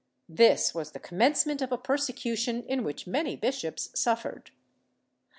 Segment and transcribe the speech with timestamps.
[0.29, 4.49] This was the commence ment of a persecution in which many bishops suffered.